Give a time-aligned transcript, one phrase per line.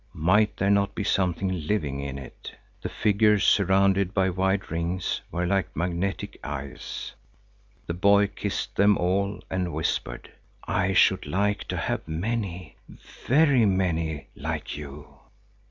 [0.15, 2.55] Might there not be something living in it?
[2.81, 7.13] The figures surrounded by wide rings were like magnetic eyes.
[7.85, 10.31] The boy kissed them all and whispered:
[10.67, 12.77] "I should like to have many,
[13.27, 15.19] very many like you."